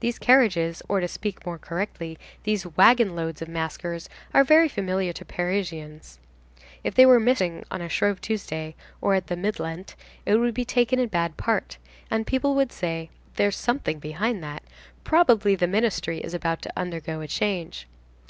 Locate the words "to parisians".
5.14-6.18